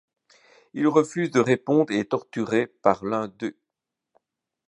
[0.73, 3.55] Il refuse de répondre et est torturé par l'un d'eux.